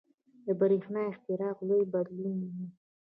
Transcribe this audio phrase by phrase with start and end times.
[0.45, 2.57] •د برېښنا اختراع لوی بدلون و.